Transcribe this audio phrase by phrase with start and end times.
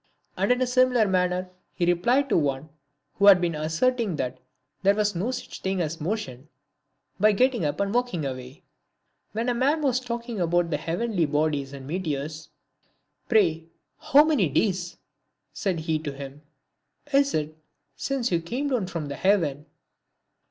[0.35, 2.69] And in a similar manner he replied to one
[3.19, 4.39] who had been asserting that
[4.81, 6.49] there was no such thing as motion,
[7.19, 8.63] by getting up and walking away.
[9.33, 12.49] When a man was talking about the heavenly bodies and meteors,"
[13.29, 13.67] Pray
[13.99, 14.97] how many days,"
[15.53, 16.41] said he to him,"
[17.13, 17.55] is it
[17.95, 19.67] since you came down from heaven